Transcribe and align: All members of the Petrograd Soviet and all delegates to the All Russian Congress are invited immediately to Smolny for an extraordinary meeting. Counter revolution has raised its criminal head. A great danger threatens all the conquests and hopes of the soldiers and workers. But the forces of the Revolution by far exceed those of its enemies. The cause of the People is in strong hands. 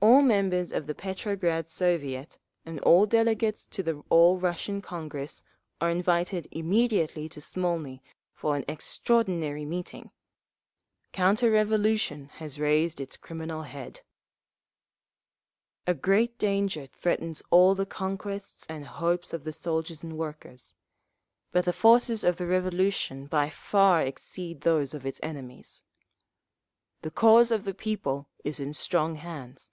All 0.00 0.22
members 0.22 0.70
of 0.72 0.86
the 0.86 0.94
Petrograd 0.94 1.68
Soviet 1.68 2.38
and 2.64 2.78
all 2.82 3.04
delegates 3.04 3.66
to 3.66 3.82
the 3.82 4.00
All 4.10 4.38
Russian 4.38 4.80
Congress 4.80 5.42
are 5.80 5.90
invited 5.90 6.46
immediately 6.52 7.28
to 7.30 7.40
Smolny 7.40 8.00
for 8.32 8.54
an 8.54 8.64
extraordinary 8.68 9.64
meeting. 9.64 10.12
Counter 11.10 11.50
revolution 11.50 12.28
has 12.34 12.60
raised 12.60 13.00
its 13.00 13.16
criminal 13.16 13.62
head. 13.64 14.02
A 15.84 15.94
great 15.94 16.38
danger 16.38 16.86
threatens 16.86 17.42
all 17.50 17.74
the 17.74 17.84
conquests 17.86 18.66
and 18.68 18.86
hopes 18.86 19.32
of 19.32 19.42
the 19.42 19.52
soldiers 19.52 20.04
and 20.04 20.16
workers. 20.16 20.74
But 21.50 21.64
the 21.64 21.72
forces 21.72 22.22
of 22.22 22.36
the 22.36 22.46
Revolution 22.46 23.26
by 23.26 23.50
far 23.50 24.02
exceed 24.02 24.60
those 24.60 24.94
of 24.94 25.04
its 25.04 25.18
enemies. 25.24 25.82
The 27.02 27.10
cause 27.10 27.50
of 27.50 27.64
the 27.64 27.74
People 27.74 28.28
is 28.44 28.60
in 28.60 28.72
strong 28.72 29.16
hands. 29.16 29.72